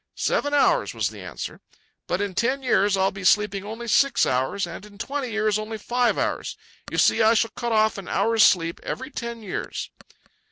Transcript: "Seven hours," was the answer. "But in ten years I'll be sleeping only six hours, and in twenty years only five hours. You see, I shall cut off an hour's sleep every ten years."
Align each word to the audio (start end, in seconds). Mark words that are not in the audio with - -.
"Seven 0.17 0.51
hours," 0.51 0.95
was 0.95 1.09
the 1.09 1.21
answer. 1.21 1.61
"But 2.07 2.21
in 2.21 2.33
ten 2.33 2.63
years 2.63 2.97
I'll 2.97 3.11
be 3.11 3.23
sleeping 3.23 3.63
only 3.63 3.87
six 3.87 4.25
hours, 4.25 4.65
and 4.65 4.83
in 4.83 4.97
twenty 4.97 5.29
years 5.29 5.59
only 5.59 5.77
five 5.77 6.17
hours. 6.17 6.57
You 6.91 6.97
see, 6.97 7.21
I 7.21 7.35
shall 7.35 7.51
cut 7.51 7.71
off 7.71 7.99
an 7.99 8.07
hour's 8.07 8.41
sleep 8.41 8.79
every 8.81 9.11
ten 9.11 9.43
years." 9.43 9.91